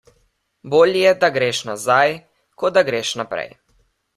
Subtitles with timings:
[0.73, 2.17] Bolje, da greš nazaj,
[2.63, 3.49] kot da greš naprej.